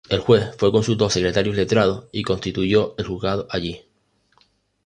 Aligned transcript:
El 0.09 0.19
juez 0.19 0.55
fue 0.57 0.71
con 0.71 0.81
sus 0.81 0.97
dos 0.97 1.13
secretarios 1.13 1.55
letrados 1.55 2.05
y 2.11 2.23
constituyó 2.23 2.95
el 2.97 3.05
juzgado 3.05 3.45
allí. 3.51 3.83